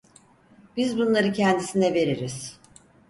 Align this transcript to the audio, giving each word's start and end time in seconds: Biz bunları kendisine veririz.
Biz 0.77 0.97
bunları 0.97 1.33
kendisine 1.33 1.93
veririz. 1.93 2.57